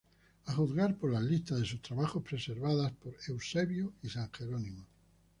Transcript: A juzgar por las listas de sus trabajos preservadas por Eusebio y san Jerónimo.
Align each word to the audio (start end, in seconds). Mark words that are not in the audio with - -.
A 0.47 0.53
juzgar 0.53 0.95
por 0.97 1.11
las 1.11 1.21
listas 1.21 1.59
de 1.59 1.65
sus 1.67 1.79
trabajos 1.79 2.23
preservadas 2.23 2.91
por 2.93 3.13
Eusebio 3.27 3.93
y 4.01 4.09
san 4.09 4.31
Jerónimo. 4.31 4.83